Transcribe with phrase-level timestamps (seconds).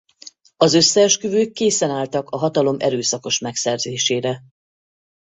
[0.57, 4.43] Az összeesküvők készen álltak a hatalom erőszakos megszerzésére.